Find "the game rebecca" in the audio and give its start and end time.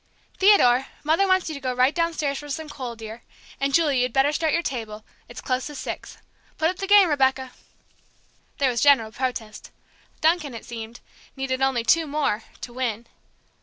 6.77-7.51